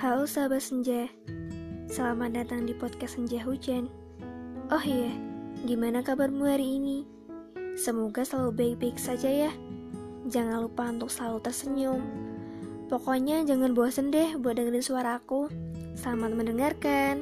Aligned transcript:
Halo 0.00 0.24
sahabat 0.24 0.64
senja, 0.64 1.12
selamat 1.92 2.32
datang 2.32 2.64
di 2.64 2.72
podcast 2.72 3.20
Senja 3.20 3.36
Hujan. 3.44 3.84
Oh 4.72 4.80
iya, 4.80 5.12
gimana 5.68 6.00
kabarmu 6.00 6.40
hari 6.40 6.80
ini? 6.80 7.04
Semoga 7.76 8.24
selalu 8.24 8.80
baik-baik 8.80 8.96
saja 8.96 9.28
ya. 9.28 9.52
Jangan 10.24 10.64
lupa 10.64 10.88
untuk 10.88 11.12
selalu 11.12 11.44
tersenyum. 11.44 12.00
Pokoknya 12.88 13.44
jangan 13.44 13.76
bosan 13.76 14.08
deh 14.08 14.40
buat 14.40 14.56
dengerin 14.56 14.80
suara 14.80 15.20
aku. 15.20 15.52
Selamat 16.00 16.32
mendengarkan. 16.32 17.20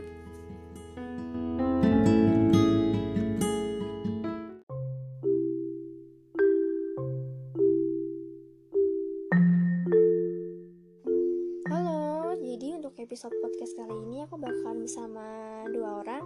Bersama 15.09 15.65
dua 15.73 16.05
orang. 16.05 16.25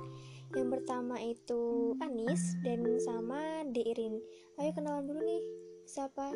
Yang 0.59 0.69
pertama 0.75 1.17
itu 1.23 1.95
Anis 2.03 2.59
dan 2.67 2.83
sama 2.99 3.63
Deirin. 3.71 4.19
Ayo 4.59 4.75
kenalan 4.75 5.07
dulu 5.07 5.23
nih. 5.23 5.43
Siapa? 5.87 6.35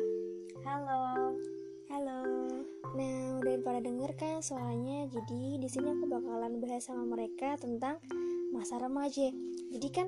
Halo. 0.63 1.35
Halo. 1.91 2.23
Nah, 2.95 3.43
udah 3.43 3.55
pada 3.67 3.83
denger 3.83 4.15
kan 4.15 4.39
suaranya. 4.39 5.11
Jadi 5.11 5.59
di 5.59 5.67
sini 5.67 5.91
aku 5.91 6.07
bakalan 6.07 6.63
bahas 6.63 6.87
sama 6.87 7.03
mereka 7.19 7.59
tentang 7.59 7.99
masa 8.55 8.79
remaja. 8.79 9.27
Jadi 9.67 9.87
kan 9.91 10.07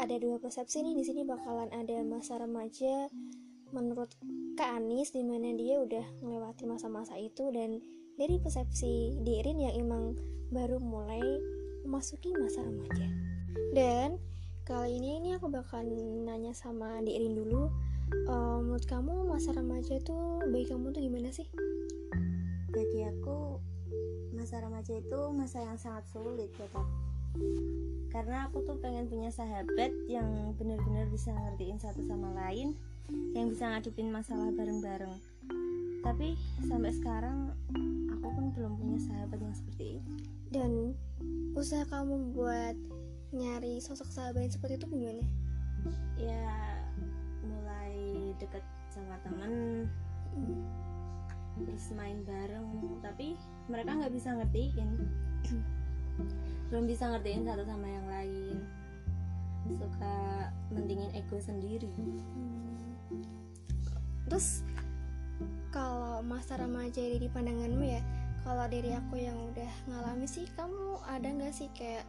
ada 0.00 0.16
dua 0.16 0.40
persepsi 0.40 0.80
nih 0.80 0.96
di 0.96 1.04
sini 1.04 1.28
bakalan 1.28 1.68
ada 1.76 2.00
masa 2.08 2.40
remaja 2.40 3.12
menurut 3.76 4.16
Kak 4.56 4.80
Anis 4.80 5.12
di 5.12 5.20
mana 5.20 5.52
dia 5.52 5.76
udah 5.76 6.24
melewati 6.24 6.64
masa-masa 6.64 7.20
itu 7.20 7.52
dan 7.52 7.84
dari 8.16 8.40
persepsi 8.40 9.20
Dirin 9.20 9.60
yang 9.60 9.76
emang 9.76 10.16
baru 10.50 10.78
mulai 10.78 11.22
memasuki 11.86 12.34
masa 12.34 12.66
remaja. 12.66 13.06
Dan 13.70 14.18
kali 14.66 14.98
ini 14.98 15.22
ini 15.22 15.38
aku 15.38 15.46
bakal 15.46 15.86
nanya 16.26 16.50
sama 16.50 16.98
Dirin 17.00 17.38
dulu. 17.38 17.70
eh, 18.06 18.58
menurut 18.62 18.86
kamu 18.86 19.26
masa 19.26 19.50
remaja 19.50 19.98
tuh 20.02 20.42
bagi 20.50 20.66
kamu 20.70 20.94
tuh 20.94 21.02
gimana 21.02 21.30
sih? 21.30 21.46
Bagi 22.70 23.02
aku 23.02 23.58
masa 24.34 24.62
remaja 24.62 24.94
itu 24.94 25.20
masa 25.34 25.58
yang 25.62 25.74
sangat 25.74 26.06
sulit 26.10 26.50
ya 26.54 26.66
kak. 26.70 26.86
Karena 28.14 28.46
aku 28.46 28.62
tuh 28.62 28.78
pengen 28.78 29.10
punya 29.10 29.30
sahabat 29.34 29.90
yang 30.06 30.54
benar-benar 30.54 31.10
bisa 31.10 31.34
ngertiin 31.34 31.82
satu 31.82 32.06
sama 32.06 32.30
lain, 32.32 32.78
yang 33.34 33.50
bisa 33.50 33.66
ngadepin 33.66 34.14
masalah 34.14 34.54
bareng-bareng. 34.54 35.14
Tapi 36.06 36.38
sampai 36.62 36.94
sekarang 36.94 37.58
pun 38.36 38.52
belum 38.52 38.76
punya 38.76 39.00
sahabat 39.00 39.40
yang 39.40 39.56
seperti 39.56 39.96
itu. 39.96 40.12
Dan 40.52 40.92
usaha 41.56 41.88
kamu 41.88 42.36
buat 42.36 42.76
nyari 43.32 43.80
sosok 43.80 44.12
sahabat 44.12 44.44
yang 44.44 44.52
seperti 44.52 44.76
itu 44.76 44.86
gimana? 44.92 45.24
Ya 46.20 46.44
mulai 47.40 47.96
deket 48.36 48.62
sama 48.92 49.16
temen, 49.24 49.88
terus 51.64 51.88
main 51.96 52.20
bareng. 52.28 53.00
Tapi 53.00 53.40
mereka 53.72 53.96
nggak 53.96 54.12
bisa 54.12 54.36
ngertiin. 54.36 54.90
belum 56.66 56.90
bisa 56.90 57.06
ngertiin 57.06 57.46
satu 57.46 57.62
sama 57.62 57.86
yang 57.86 58.06
lain 58.10 58.58
suka 59.74 60.16
mendingin 60.70 61.10
ego 61.14 61.38
sendiri 61.42 61.90
Hmm. 61.90 63.22
Terus 64.26 64.66
kalau 65.70 66.22
masa 66.26 66.58
remaja 66.58 66.98
di 66.98 67.30
pandanganmu 67.30 67.84
ya, 67.86 68.02
kalau 68.46 68.70
dari 68.70 68.94
aku 68.94 69.18
yang 69.18 69.34
udah 69.50 69.72
ngalami 69.90 70.30
sih, 70.30 70.46
kamu 70.54 71.02
ada 71.10 71.26
nggak 71.26 71.50
sih 71.50 71.66
kayak 71.74 72.06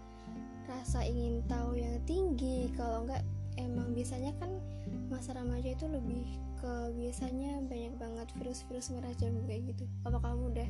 rasa 0.70 1.02
ingin 1.02 1.42
tahu 1.50 1.74
yang 1.74 1.98
tinggi? 2.06 2.70
Kalau 2.78 3.09
nggak, 3.09 3.25
emang 3.58 3.98
biasanya 3.98 4.38
kan 4.38 4.53
masa 5.09 5.34
remaja 5.34 5.74
itu 5.74 5.90
lebih 5.90 6.30
ke 6.62 6.94
biasanya 6.94 7.66
banyak 7.66 7.94
banget 7.97 8.28
virus-virus 8.38 8.94
merah 8.94 9.14
jambu 9.18 9.42
kayak 9.50 9.74
gitu. 9.74 9.90
Apa 10.06 10.22
kamu 10.22 10.53
udah 10.53 10.70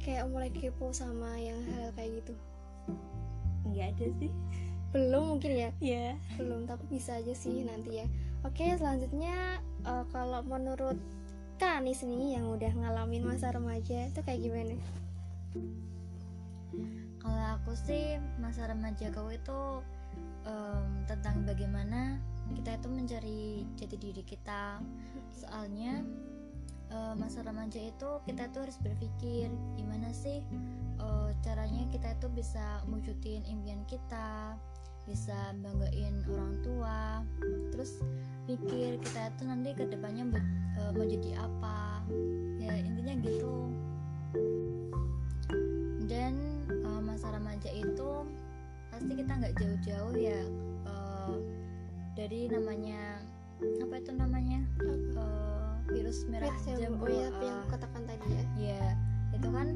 kayak 0.00 0.24
mulai 0.32 0.48
kepo 0.48 0.96
sama 0.96 1.36
yang 1.36 1.60
hal 1.76 1.92
kayak 1.92 2.24
gitu? 2.24 2.32
nggak 3.72 3.86
ada 3.96 4.06
sih 4.20 4.32
Belum 4.92 5.24
mungkin 5.36 5.52
ya? 5.56 5.70
ya 5.80 6.06
belum 6.36 6.68
tapi 6.68 6.84
bisa 6.92 7.16
aja 7.16 7.32
sih 7.32 7.64
nanti 7.64 8.04
ya 8.04 8.06
oke 8.44 8.60
selanjutnya 8.76 9.62
eh, 9.88 10.04
kalau 10.12 10.44
menurut 10.44 11.00
Kanis 11.62 12.02
nih 12.02 12.42
yang 12.42 12.50
udah 12.50 12.74
ngalamin 12.74 13.22
masa 13.22 13.54
remaja 13.54 14.10
itu 14.10 14.18
kayak 14.26 14.42
gimana? 14.42 14.74
Kalau 17.22 17.44
aku 17.54 17.78
sih 17.78 18.18
masa 18.42 18.66
remaja 18.66 19.14
kau 19.14 19.30
itu 19.30 19.78
em, 20.42 21.06
tentang 21.06 21.46
bagaimana 21.46 22.18
kita 22.58 22.82
itu 22.82 22.88
mencari 22.90 23.42
jati 23.78 23.94
diri 23.94 24.26
kita. 24.26 24.82
Soalnya 25.30 26.02
eh, 26.90 27.14
masa 27.14 27.46
remaja 27.46 27.78
itu 27.78 28.10
kita 28.26 28.50
tuh 28.50 28.66
harus 28.66 28.82
berpikir 28.82 29.46
gimana 29.78 30.10
sih 30.10 30.42
eh, 30.98 31.30
caranya 31.46 31.86
kita 31.94 32.18
itu 32.18 32.26
bisa 32.34 32.82
wujudin 32.90 33.46
impian 33.46 33.86
kita, 33.86 34.58
bisa 35.06 35.34
banggain 35.60 36.22
orang 36.30 36.54
tua, 36.62 37.26
terus 37.74 37.98
pikir 38.46 38.98
kita 39.02 39.30
itu 39.34 39.42
nanti 39.46 39.70
ke 39.74 39.84
depannya 39.90 40.24
eh, 40.78 40.90
mau 40.94 41.06
jadi 41.06 41.30
apa. 41.42 42.02
Ya 42.62 42.74
intinya 42.78 43.14
gitu. 43.22 43.54
Dan 46.06 46.34
uh, 46.84 47.00
masa 47.02 47.32
remaja 47.32 47.70
itu 47.72 48.10
pasti 48.92 49.12
kita 49.16 49.32
nggak 49.32 49.54
jauh-jauh 49.56 50.14
ya 50.14 50.40
uh, 50.84 51.34
dari 52.14 52.46
namanya 52.52 53.22
apa 53.80 53.94
itu 53.98 54.12
namanya? 54.14 54.60
Uh, 55.16 55.62
virus 55.92 56.24
merah 56.30 56.48
ya, 56.64 56.88
jambu 56.88 57.04
oh 57.04 57.10
ya 57.10 57.28
uh, 57.28 57.42
yang 57.42 57.56
aku 57.62 57.68
katakan 57.76 58.02
tadi 58.08 58.26
ya? 58.32 58.44
ya 58.56 58.84
itu 59.36 59.48
kan 59.50 59.68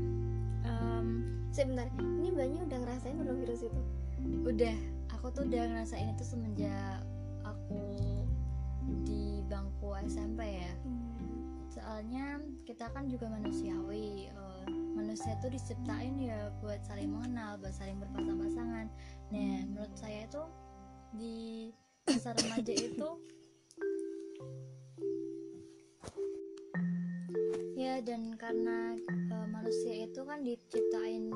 um, 0.64 1.06
sebentar 1.52 1.86
ini 1.98 2.28
banyak 2.32 2.60
udah 2.68 2.78
ngerasain 2.84 3.16
belum 3.20 3.36
virus 3.44 3.62
itu? 3.66 3.82
udah 4.46 4.76
aku 5.16 5.32
tuh 5.32 5.48
udah 5.48 5.64
ngerasain 5.72 6.12
itu 6.12 6.24
semenjak 6.28 7.00
aku 7.40 7.82
di 9.08 9.40
bangku 9.48 9.96
SMP 10.04 10.60
ya. 10.60 10.72
Soalnya 11.72 12.36
kita 12.68 12.92
kan 12.92 13.08
juga 13.08 13.32
manusiawi 13.32 14.28
eh, 14.28 14.64
manusia 14.92 15.32
tuh 15.40 15.48
diciptain 15.48 16.20
ya 16.20 16.52
buat 16.60 16.84
saling 16.84 17.08
mengenal 17.08 17.56
buat 17.56 17.72
saling 17.72 17.96
berpasang-pasangan. 17.96 18.86
Nah 19.32 19.56
menurut 19.72 19.94
saya 19.96 20.28
itu 20.28 20.44
di 21.16 21.72
masa 22.04 22.36
remaja 22.36 22.74
itu 22.76 23.10
ya 27.80 28.04
dan 28.04 28.36
karena 28.36 29.00
eh, 29.32 29.46
manusia 29.48 30.04
itu 30.04 30.20
kan 30.28 30.44
diciptain 30.44 31.32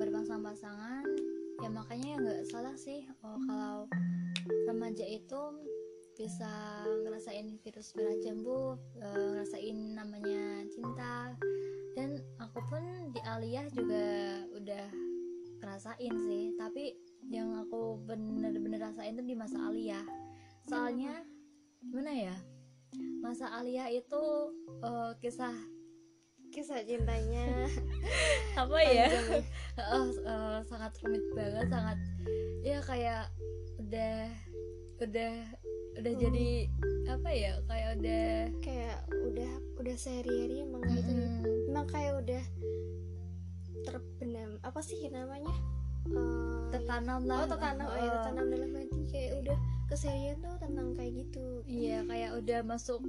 berpasang-pasangan 0.00 1.31
ya 1.62 1.70
makanya 1.70 2.06
ya 2.10 2.16
nggak 2.18 2.42
salah 2.50 2.74
sih 2.74 3.06
oh, 3.22 3.38
kalau 3.46 3.86
remaja 4.66 5.06
itu 5.06 5.40
bisa 6.12 6.50
ngerasain 7.06 7.56
virus 7.64 7.96
merah 7.96 8.18
jambu 8.20 8.76
eh, 9.00 9.26
ngerasain 9.32 9.78
namanya 9.96 10.66
cinta. 10.68 11.34
Dan 11.92 12.20
aku 12.40 12.58
pun 12.66 13.12
di 13.12 13.20
aliyah 13.20 13.68
juga 13.72 14.04
udah 14.56 14.86
ngerasain 15.60 16.14
sih 16.26 16.56
tapi 16.56 16.96
yang 17.30 17.54
aku 17.54 18.00
bener-bener 18.02 18.80
rasain 18.82 19.14
tuh 19.14 19.24
di 19.24 19.36
masa 19.36 19.60
aliyah. 19.70 20.04
Soalnya 20.66 21.22
gimana 21.82 22.12
ya 22.12 22.36
masa 23.24 23.48
aliyah 23.54 23.88
itu 23.88 24.22
eh, 24.82 25.12
kisah 25.22 25.54
kisah 26.52 26.84
cintanya 26.84 27.66
apa 28.62 28.78
ya. 28.84 29.08
Eh, 29.08 29.42
eh, 30.20 30.58
sangat 30.68 30.92
rumit 31.00 31.24
banget 31.32 31.66
sangat 31.66 31.98
ya 32.60 32.78
kayak 32.84 33.32
udah 33.80 34.28
udah 35.00 35.32
udah 35.92 36.12
Hmm. 36.12 36.22
jadi 36.24 36.48
apa 37.04 37.30
ya 37.32 37.52
kayak 37.66 37.90
udah 37.98 38.24
kayak 38.60 38.98
udah 39.28 39.50
udah 39.76 39.96
sehari-hari 39.96 40.64
emang 40.64 40.80
gitu. 40.88 41.10
Mm-mm. 41.10 41.68
emang 41.68 41.86
kayak 41.88 42.14
udah 42.16 42.42
terbenam 43.82 44.50
apa 44.62 44.80
sih 44.80 45.08
namanya? 45.08 45.52
Eh, 46.08 46.62
tertanam 46.70 47.22
lah 47.26 47.44
oh 47.44 47.48
tertanam 47.48 47.86
oh 47.86 47.96
ya 47.96 48.10
tertanam 48.20 48.46
dalam 48.48 48.70
hati. 48.72 49.00
Kayak 49.10 49.30
udah 49.44 49.58
keseharian 49.92 50.36
tuh 50.40 50.54
tentang 50.56 50.96
kayak 50.96 51.12
gitu. 51.20 51.46
Iya 51.68 51.98
kayak 52.08 52.30
udah 52.40 52.60
masuk 52.64 53.00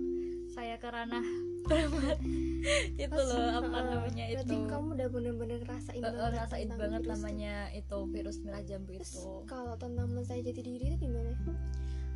kayak 0.53 0.79
ke 0.83 0.89
ranah 0.91 1.25
itu 3.03 3.09
Pas- 3.09 3.25
loh 3.25 3.47
apa 3.57 3.67
Heeh. 3.73 3.89
namanya 3.89 4.25
itu? 4.29 4.35
berarti 4.37 4.55
kamu 4.69 4.87
udah 4.93 5.07
bener-bener 5.09 5.57
ngerasain 5.65 5.97
eh, 5.97 6.03
banget 6.03 6.31
rasain 6.37 6.67
tentang 6.69 6.79
banget 6.79 7.01
namanya 7.09 7.55
itu 7.73 7.97
virus 8.13 8.37
merah 8.45 8.61
jambu 8.61 8.91
Terus 8.99 9.13
itu. 9.17 9.31
kalau 9.49 9.73
tentang 9.79 10.07
saya 10.27 10.39
jati 10.45 10.61
diri 10.61 10.85
itu 10.93 10.97
gimana? 11.09 11.33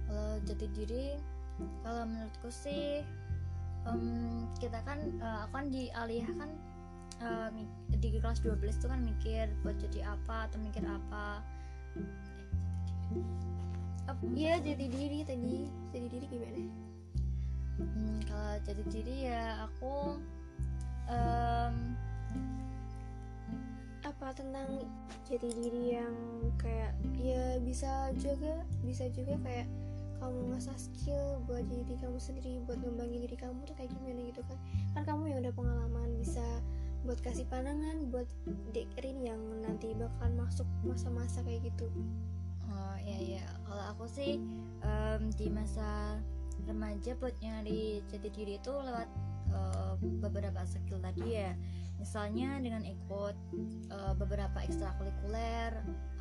Kalau 0.08 0.32
jati 0.46 0.68
diri 0.76 1.06
kalau 1.82 2.04
menurutku 2.06 2.50
sih 2.54 3.02
em, 3.90 4.46
kita 4.62 4.80
kan 4.86 5.00
eh, 5.18 5.38
aku 5.48 5.54
kan 5.58 5.66
di 5.74 5.84
kan 6.38 6.52
uh, 7.24 7.50
di 7.98 8.08
kelas 8.22 8.40
12 8.46 8.62
itu 8.62 8.88
kan 8.88 9.00
mikir 9.02 9.50
buat 9.66 9.76
jadi 9.82 10.14
apa 10.14 10.46
atau 10.52 10.58
mikir 10.62 10.86
apa 10.86 11.42
Iya 14.38 14.62
jadi 14.64 14.86
diri 14.88 15.20
tadi. 15.28 15.68
Jadi 15.92 16.08
diri 16.08 16.26
gimana? 16.30 16.62
Hmm, 17.78 18.18
kalau 18.26 18.56
jadi 18.66 18.84
diri 18.90 19.16
ya 19.30 19.70
aku 19.70 20.18
um, 21.10 21.76
apa 24.02 24.28
tentang 24.34 24.88
jati 25.30 25.50
diri 25.54 26.00
yang 26.00 26.16
kayak 26.58 26.96
ya 27.20 27.62
bisa 27.62 28.10
juga 28.18 28.66
bisa 28.82 29.06
juga 29.14 29.38
kayak 29.46 29.68
kamu 30.18 30.50
ngasah 30.50 30.78
skill 30.80 31.38
buat 31.46 31.62
jadi 31.70 31.84
diri 31.86 32.00
kamu 32.02 32.18
sendiri 32.18 32.54
buat 32.66 32.82
ngembangin 32.82 33.30
diri 33.30 33.38
kamu 33.38 33.62
tuh 33.70 33.76
kayak 33.78 33.94
gimana 33.94 34.22
gitu 34.26 34.42
kan? 34.50 34.58
Kan 34.98 35.04
kamu 35.06 35.24
yang 35.30 35.40
udah 35.46 35.54
pengalaman 35.54 36.10
bisa 36.18 36.46
buat 37.06 37.22
kasih 37.22 37.46
pandangan 37.48 38.10
buat 38.10 38.26
dekerin 38.74 39.22
yang 39.22 39.40
nanti 39.62 39.94
bakal 39.94 40.34
masuk 40.34 40.68
masa-masa 40.84 41.46
kayak 41.46 41.70
gitu 41.70 41.88
oh 42.72 42.96
iya 43.04 43.18
iya. 43.20 43.46
Kalau 43.68 43.84
aku 43.96 44.06
sih 44.08 44.40
um, 44.84 45.32
di 45.36 45.48
masa 45.52 46.20
remaja 46.68 47.16
buat 47.20 47.36
nyari 47.40 48.04
jati 48.12 48.30
diri 48.32 48.60
itu 48.60 48.74
lewat 48.74 49.10
uh, 49.54 49.96
beberapa 50.24 50.64
skill 50.68 51.00
tadi 51.00 51.38
ya. 51.38 51.52
Misalnya 51.98 52.62
dengan 52.62 52.86
ikut 52.86 53.36
uh, 53.90 54.14
beberapa 54.16 54.62
ekstrakurikuler. 54.62 55.74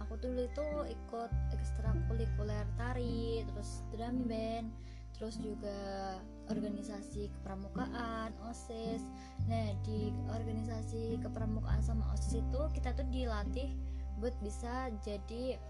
Aku 0.07 0.17
dulu 0.23 0.47
itu 0.47 0.67
ikut 0.87 1.31
ekstrakurikuler 1.53 2.65
tari 2.79 3.43
terus 3.51 3.83
drum 3.91 4.25
band 4.31 4.71
terus 5.17 5.41
juga 5.41 6.21
organisasi 6.53 7.33
kepramukaan 7.41 8.37
osis. 8.53 9.01
Nah 9.49 9.73
di 9.83 10.13
organisasi 10.29 11.17
kepramukaan 11.25 11.81
sama 11.81 12.05
osis 12.13 12.45
itu 12.45 12.63
kita 12.77 12.93
tuh 12.93 13.09
dilatih 13.09 13.73
buat 14.17 14.35
bisa 14.41 14.89
jadi 15.05 15.61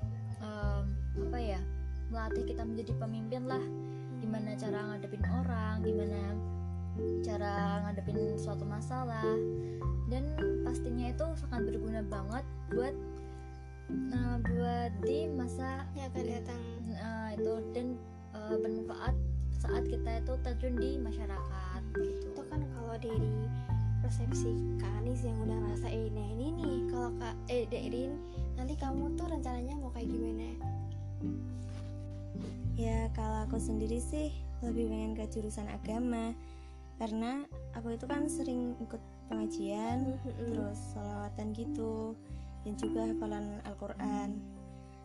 um, 0.43 0.95
apa 1.29 1.39
ya 1.39 1.61
melatih 2.11 2.47
kita 2.47 2.63
menjadi 2.63 2.93
pemimpin 2.99 3.43
lah. 3.51 3.63
Gimana 4.23 4.57
cara 4.57 4.79
ngadepin 4.95 5.25
orang 5.27 5.75
gimana 5.83 6.21
cara 7.27 7.85
ngadepin 7.87 8.39
suatu 8.39 8.65
masalah. 8.65 9.37
Dan 10.07 10.39
pastinya 10.63 11.11
itu 11.11 11.27
sangat 11.35 11.67
berguna 11.67 12.01
banget 12.07 12.45
buat 12.71 12.95
uh, 13.91 14.37
buat 14.39 14.93
di 15.03 15.27
masa 15.35 15.83
yang 15.99 16.09
akan 16.15 16.25
datang. 16.31 16.63
uh, 16.95 17.29
itu. 17.35 17.55
Dan 17.75 17.87
uh, 18.33 18.55
bermanfaat 18.55 19.15
saat 19.57 19.85
kita 19.89 20.23
itu 20.23 20.33
terjun 20.45 20.75
di 20.79 20.91
masyarakat 21.01 21.81
gitu. 21.97 22.29
itu 22.31 22.43
kan 22.53 22.61
kalau 22.77 22.95
dari 23.01 23.49
persepsi 24.07 24.55
Kanis 24.79 25.27
yang 25.27 25.35
udah 25.43 25.59
ngerasain. 25.67 26.15
Nah 26.15 26.27
ini 26.39 26.55
nih 26.55 26.79
kalau 26.95 27.11
kak 27.19 27.35
eh 27.51 27.67
Derin 27.67 28.15
nanti 28.55 28.79
kamu 28.79 29.19
tuh 29.19 29.27
rencananya 29.27 29.75
mau 29.75 29.91
kayak 29.91 30.07
gimana? 30.07 30.55
Ya 32.79 33.11
kalau 33.19 33.51
aku 33.51 33.59
sendiri 33.59 33.99
sih 33.99 34.31
lebih 34.63 34.87
pengen 34.87 35.19
ke 35.19 35.27
jurusan 35.27 35.67
agama. 35.67 36.31
Karena 37.03 37.43
aku 37.75 37.99
itu 37.99 38.07
kan 38.07 38.31
sering 38.31 38.79
ikut 38.79 39.03
pengajian 39.27 40.15
terus 40.23 40.79
salawatan 40.95 41.51
gitu 41.51 42.15
dan 42.63 42.79
juga 42.79 43.11
hafalan 43.11 43.59
Al-Quran 43.67 44.39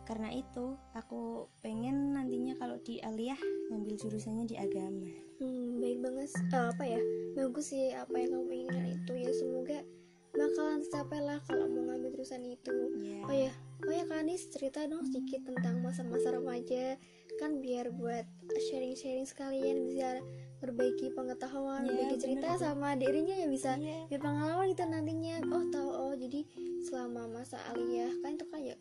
karena 0.02 0.34
itu 0.34 0.76
aku 0.92 1.46
pengen 1.62 2.14
nantinya 2.18 2.58
kalau 2.58 2.76
di 2.82 2.98
aliyah 3.00 3.38
ngambil 3.70 3.94
jurusannya 3.98 4.44
di 4.46 4.56
agama 4.58 5.06
hmm, 5.38 5.78
baik 5.78 5.98
banget 6.02 6.30
uh, 6.52 6.70
apa 6.74 6.84
ya 6.84 7.02
bagus 7.38 7.70
sih 7.70 7.94
apa 7.94 8.14
yang 8.18 8.30
kamu 8.34 8.50
inginkan 8.52 8.86
itu 8.90 9.12
ya 9.14 9.30
semoga 9.32 9.78
bakalan 10.32 10.80
tercapai 10.80 11.20
lah 11.20 11.38
kalau 11.44 11.68
mau 11.68 11.92
ngambil 11.92 12.10
jurusan 12.16 12.42
itu 12.48 12.72
yeah. 12.98 13.24
oh 13.28 13.34
ya 13.36 13.52
oh 13.84 13.92
ya 13.92 14.04
Kanis 14.08 14.48
cerita 14.48 14.86
dong 14.88 15.04
sedikit 15.04 15.44
tentang 15.44 15.84
masa-masa 15.84 16.32
remaja 16.32 16.96
kan 17.40 17.60
biar 17.60 17.92
buat 17.92 18.24
sharing-sharing 18.70 19.24
sekalian 19.24 19.88
bisa 19.88 20.20
perbaiki 20.62 21.10
pengetahuan, 21.10 21.82
yeah, 21.82 21.90
berbagi 21.90 22.16
cerita 22.22 22.54
bener. 22.54 22.62
sama 22.62 22.94
dirinya 22.94 23.34
ya 23.34 23.48
bisa 23.50 23.74
yeah. 23.82 24.06
ya 24.06 24.18
pengalaman 24.22 24.70
gitu 24.70 24.86
nantinya. 24.86 25.42
Tahu 25.42 25.90
oh 25.90 26.14
jadi 26.14 26.46
selama 26.86 27.26
masa 27.26 27.58
aliyah 27.74 28.14
kan 28.22 28.38
itu 28.38 28.46
kan 28.46 28.60
ya 28.62 28.76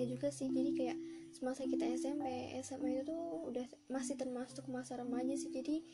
aliyah 0.00 0.16
juga 0.16 0.32
sih. 0.32 0.48
Jadi 0.48 0.70
kayak 0.72 0.96
semasa 1.36 1.68
kita 1.68 1.84
SMP 1.92 2.56
SMA 2.64 3.04
itu 3.04 3.12
tuh 3.12 3.52
udah 3.52 3.68
masih 3.92 4.16
termasuk 4.16 4.64
masa 4.72 4.96
remaja 4.96 5.36
sih. 5.36 5.52
Jadi 5.52 5.84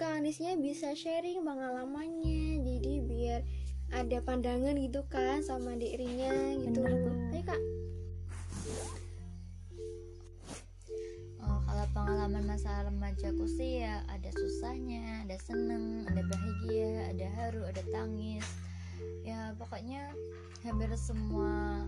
Kanisnya 0.00 0.56
bisa 0.56 0.96
sharing 0.96 1.44
pengalamannya. 1.44 2.64
Jadi 2.64 3.04
biar 3.04 3.44
ada 3.92 4.24
pandangan 4.24 4.72
gitu 4.80 5.04
kan 5.12 5.44
sama 5.44 5.76
dirinya 5.76 6.32
gitu. 6.56 6.80
Ayo 6.80 7.44
kak. 7.44 7.60
Pengalaman 11.92 12.48
masa 12.48 12.88
remajaku 12.88 13.44
sih 13.44 13.84
ya 13.84 14.00
ada 14.08 14.32
susahnya 14.32 15.28
ada 15.28 15.36
seneng 15.36 16.08
ada 16.08 16.24
bahagia 16.24 17.12
ada 17.12 17.26
haru 17.36 17.68
ada 17.68 17.84
tangis. 17.92 18.48
Ya 19.28 19.52
pokoknya 19.60 20.08
hampir 20.64 20.88
semua 20.96 21.84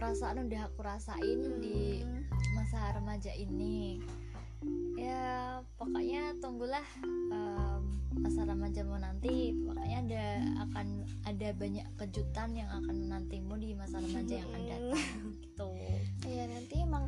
perasaan 0.00 0.48
udah 0.48 0.72
aku 0.72 0.80
rasain 0.80 1.60
di 1.60 2.00
masa 2.56 2.88
remaja 2.96 3.36
ini. 3.36 4.00
Ya 4.96 5.60
pokoknya 5.76 6.40
tunggulah 6.40 6.84
um, 7.28 8.00
masa 8.16 8.48
remajamu 8.48 8.96
nanti. 8.96 9.52
Pokoknya 9.60 9.98
ada 10.08 10.24
akan 10.64 11.04
ada 11.28 11.52
banyak 11.52 11.84
kejutan 12.00 12.56
yang 12.56 12.72
akan 12.72 12.96
menantimu 12.96 13.60
di 13.60 13.76
masa 13.76 14.00
remaja 14.00 14.40
yang 14.40 14.48
akan 14.48 14.64
datang. 14.72 15.04
Gitu. 15.36 15.70
Ya 16.24 16.48
nanti 16.48 16.74
emang 16.80 17.04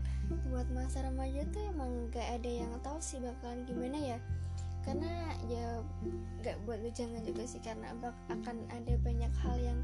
buat 0.53 0.69
masa 0.77 1.09
remaja 1.09 1.49
tuh 1.49 1.65
emang 1.73 2.13
gak 2.13 2.29
ada 2.29 2.51
yang 2.61 2.77
tahu 2.85 3.01
sih 3.01 3.25
bakalan 3.25 3.65
gimana 3.65 3.97
ya. 3.97 4.19
Karena 4.85 5.33
ya 5.49 5.81
gak 6.45 6.61
buat 6.69 6.85
jangan 6.93 7.25
juga 7.25 7.49
sih 7.49 7.65
karena 7.65 7.89
akan 8.29 8.69
ada 8.69 8.93
banyak 9.01 9.33
hal 9.41 9.57
yang 9.57 9.81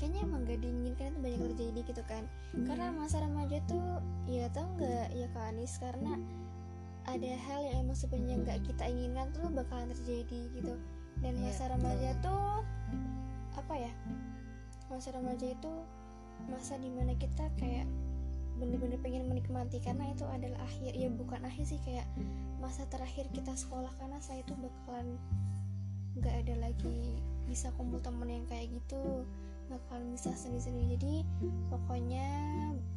kayaknya 0.00 0.24
emang 0.24 0.48
gak 0.48 0.64
diinginkan 0.64 1.12
itu 1.12 1.20
banyak 1.20 1.40
terjadi 1.52 1.80
gitu 1.92 2.02
kan. 2.08 2.24
Hmm. 2.56 2.64
karena 2.64 2.88
masa 2.96 3.20
remaja 3.20 3.60
tuh 3.68 4.00
ya 4.24 4.48
tau 4.50 4.66
nggak 4.80 5.12
ya 5.12 5.26
kak 5.36 5.44
Anis 5.52 5.76
karena 5.76 6.16
ada 7.04 7.30
hal 7.36 7.60
yang 7.68 7.76
emang 7.84 7.98
sebenarnya 8.00 8.36
nggak 8.40 8.58
kita 8.64 8.84
inginkan 8.88 9.28
tuh 9.36 9.46
bakalan 9.52 9.92
terjadi 9.92 10.40
gitu. 10.56 10.74
Dan 11.20 11.36
iya, 11.36 11.52
masa 11.52 11.64
remaja 11.68 12.10
tuh 12.24 12.64
apa 13.60 13.74
ya 13.76 13.92
masa 14.88 15.12
remaja 15.12 15.46
itu 15.52 15.72
masa 16.48 16.80
di 16.80 16.88
mana 16.88 17.12
kita 17.20 17.52
kayak 17.60 17.84
bener-bener 18.56 18.96
pengen 19.00 19.28
menikmati 19.28 19.80
karena 19.80 20.12
itu 20.12 20.24
adalah 20.28 20.60
akhir 20.64 20.92
ya 20.96 21.08
bukan 21.12 21.40
akhir 21.44 21.64
sih 21.64 21.80
kayak 21.84 22.04
masa 22.60 22.84
terakhir 22.88 23.28
kita 23.32 23.52
sekolah 23.56 23.88
karena 24.00 24.20
saya 24.20 24.44
tuh 24.44 24.56
bakalan 24.60 25.16
nggak 26.20 26.34
ada 26.44 26.54
lagi 26.68 27.16
bisa 27.48 27.72
kumpul 27.78 28.02
temen 28.04 28.28
yang 28.28 28.46
kayak 28.48 28.68
gitu 28.68 29.24
bakalan 29.70 30.10
bisa 30.12 30.34
sendiri-sendiri. 30.34 30.98
Jadi 30.98 31.14
pokoknya 31.70 32.26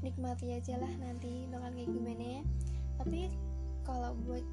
nikmati 0.01 0.57
aja 0.57 0.81
lah 0.81 0.91
nanti 0.99 1.45
bakal 1.53 1.69
kayak 1.71 1.89
gimana. 1.93 2.25
Ya 2.41 2.43
tapi 2.97 3.29
kalau 3.83 4.15
buat 4.25 4.43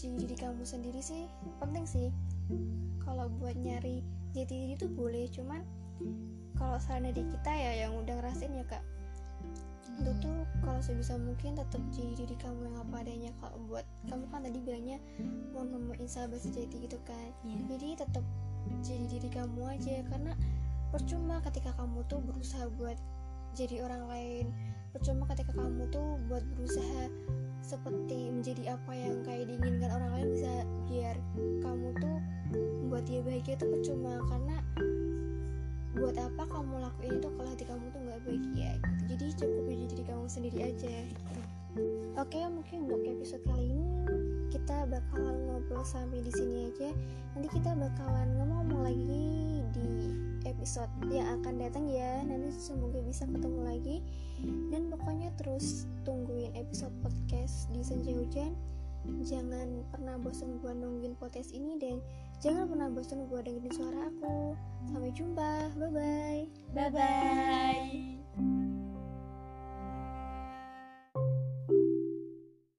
jadi 0.00 0.16
diri 0.24 0.36
kamu 0.36 0.64
sendiri 0.64 1.00
sih 1.00 1.28
penting 1.60 1.84
sih. 1.84 2.08
Kalau 3.04 3.28
buat 3.40 3.56
nyari 3.56 4.00
jati 4.32 4.54
diri 4.54 4.74
itu 4.78 4.86
boleh 4.86 5.26
cuman 5.28 5.60
kalau 6.56 6.76
saran 6.80 7.08
dari 7.08 7.24
kita 7.24 7.52
ya 7.52 7.72
yang 7.88 7.92
udah 7.98 8.14
ngerasain 8.20 8.52
ya 8.52 8.64
kak. 8.68 8.84
Itu 10.00 10.16
tuh 10.24 10.48
kalau 10.64 10.80
sebisa 10.80 11.20
mungkin 11.20 11.60
tetap 11.60 11.82
jadi 11.92 12.24
diri 12.24 12.36
kamu 12.40 12.72
yang 12.72 12.76
apa 12.80 13.04
adanya. 13.04 13.30
Kalau 13.42 13.58
buat 13.68 13.84
kamu 14.08 14.24
kan 14.32 14.40
tadi 14.46 14.58
bilangnya 14.64 14.98
mau 15.52 15.64
nemuin 15.66 16.08
sahabat 16.08 16.40
sejati 16.40 16.88
gitu 16.88 16.96
kan. 17.04 17.30
Yeah. 17.44 17.60
jadi 17.76 18.06
tetap 18.06 18.24
jadi 18.80 19.04
diri 19.08 19.28
kamu 19.28 19.60
aja 19.66 20.04
karena 20.08 20.32
percuma 20.90 21.38
ketika 21.46 21.70
kamu 21.78 22.02
tuh 22.10 22.18
berusaha 22.22 22.66
buat 22.78 22.98
jadi 23.54 23.82
orang 23.82 24.06
lain 24.10 24.46
percuma 24.90 25.26
ketika 25.30 25.54
kamu 25.54 25.86
tuh 25.90 26.18
buat 26.26 26.42
berusaha 26.54 27.10
seperti 27.62 28.30
menjadi 28.30 28.74
apa 28.74 28.92
yang 28.94 29.22
kayak 29.22 29.46
diinginkan 29.46 29.90
orang 29.94 30.10
lain 30.18 30.28
bisa 30.34 30.54
biar 30.90 31.16
kamu 31.62 31.88
tuh 32.02 32.18
buat 32.90 33.06
dia 33.06 33.22
bahagia 33.22 33.54
itu 33.54 33.66
percuma 33.70 34.18
karena 34.26 34.56
buat 35.94 36.16
apa 36.18 36.42
kamu 36.46 36.74
lakuin 36.82 37.18
itu 37.22 37.28
kalau 37.34 37.50
hati 37.50 37.64
kamu 37.66 37.84
tuh 37.90 38.00
nggak 38.02 38.20
bahagia 38.26 38.70
gitu. 38.78 39.02
jadi 39.14 39.26
cukup 39.38 39.66
jadi 39.90 40.02
kamu 40.06 40.26
sendiri 40.26 40.58
aja 40.70 40.94
gitu. 41.06 41.34
oke 42.18 42.38
mungkin 42.50 42.76
untuk 42.90 43.02
episode 43.06 43.42
kali 43.46 43.66
ini 43.70 43.90
kita 44.50 44.86
bakalan 44.90 45.36
ngobrol 45.46 45.86
sampai 45.86 46.18
di 46.22 46.32
sini 46.34 46.70
aja 46.70 46.90
nanti 47.34 47.48
kita 47.54 47.70
bakalan 47.78 48.28
ngomong 48.38 48.82
lagi 48.82 49.62
di 49.70 49.86
episode 50.50 50.90
yang 51.08 51.40
akan 51.40 51.62
datang 51.62 51.86
ya 51.86 52.20
nanti 52.26 52.50
semoga 52.58 52.98
bisa 53.06 53.24
ketemu 53.30 53.60
lagi 53.62 53.96
dan 54.74 54.90
pokoknya 54.90 55.30
terus 55.38 55.86
tungguin 56.02 56.50
episode 56.58 56.92
podcast 57.00 57.70
di 57.70 57.80
senja 57.86 58.10
hujan 58.10 58.52
jangan 59.24 59.80
pernah 59.88 60.20
bosan 60.20 60.60
buat 60.60 60.76
nungguin 60.76 61.16
podcast 61.16 61.56
ini 61.56 61.80
dan 61.80 62.04
Jangan 62.40 62.72
pernah 62.72 62.88
bosan 62.88 63.28
buat 63.28 63.44
dengerin 63.44 63.68
suara 63.68 64.08
aku. 64.08 64.56
Sampai 64.88 65.12
jumpa. 65.12 65.76
Bye 65.76 65.92
bye. 65.92 66.42
bye 66.72 66.88
bye 66.88 68.89